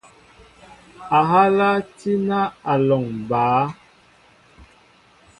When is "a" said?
2.71-2.73